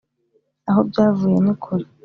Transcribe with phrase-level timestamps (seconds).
[0.69, 1.85] Aho byavuye nikure.